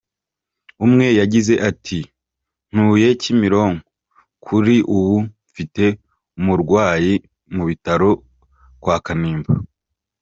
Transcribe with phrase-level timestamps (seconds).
[0.85, 1.99] Umwe yagize ati
[2.73, 3.87] “Ntuye Kimironko,
[4.45, 5.15] kuri ubu
[5.49, 5.85] mfite
[6.39, 7.13] umurwayi
[7.53, 8.09] mu bitaro
[8.81, 9.53] kwa Kanimba.